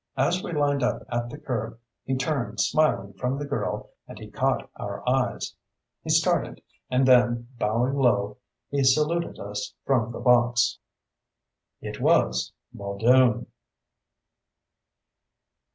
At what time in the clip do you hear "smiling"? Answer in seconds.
2.59-3.13